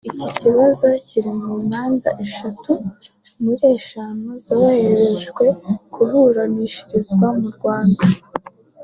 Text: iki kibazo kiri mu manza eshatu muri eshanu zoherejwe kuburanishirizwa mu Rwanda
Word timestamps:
iki 0.13 0.29
kibazo 0.39 0.85
kiri 1.07 1.31
mu 1.41 1.53
manza 1.69 2.09
eshatu 2.25 2.71
muri 3.43 3.63
eshanu 3.77 4.29
zoherejwe 4.45 5.45
kuburanishirizwa 5.93 7.27
mu 7.39 7.47
Rwanda 7.57 8.03